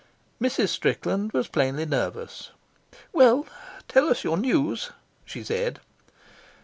Mrs. 0.41 0.69
Strickland 0.69 1.31
was 1.31 1.47
plainly 1.47 1.85
nervous. 1.85 2.49
"Well, 3.13 3.45
tell 3.87 4.09
us 4.09 4.23
your 4.23 4.35
news," 4.37 4.89
she 5.25 5.43
said. 5.43 5.79